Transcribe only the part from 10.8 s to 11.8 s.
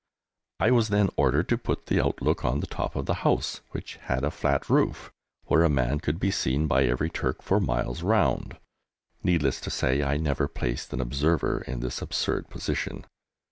an observer